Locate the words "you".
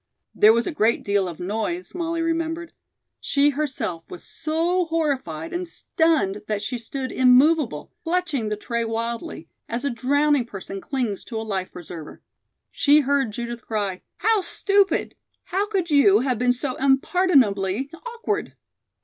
15.91-16.21